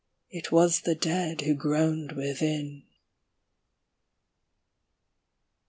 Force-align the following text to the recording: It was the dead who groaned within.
It 0.31 0.51
was 0.51 0.81
the 0.81 0.95
dead 0.95 1.41
who 1.41 1.53
groaned 1.53 2.13
within. 2.13 2.85